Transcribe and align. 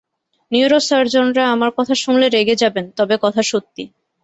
Neuro 0.51 0.79
সার্জনরা 0.79 1.43
আমার 1.49 1.71
কথা 1.77 1.93
শুনলে 1.95 2.27
রেগে 2.29 2.55
যাবেন, 2.55 2.85
তবে 2.91 3.15
কথা 3.21 3.41
সত্যি। 3.43 3.83